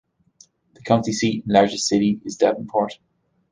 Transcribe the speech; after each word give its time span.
The 0.73 0.81
county 0.81 1.13
seat 1.13 1.43
and 1.45 1.53
largest 1.53 1.85
city 1.87 2.19
is 2.25 2.35
Davenport. 2.37 2.97